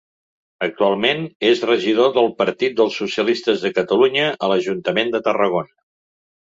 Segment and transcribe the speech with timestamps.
[0.67, 5.75] Actualment, és regidor del Partit dels Socialistes de Catalunya a l'Ajuntament de Tarragona.